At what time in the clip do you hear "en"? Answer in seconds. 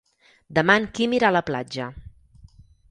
0.81-0.87